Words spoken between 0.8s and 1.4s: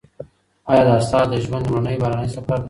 دا ستا د